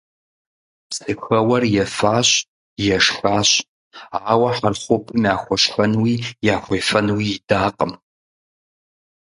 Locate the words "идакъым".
7.33-7.91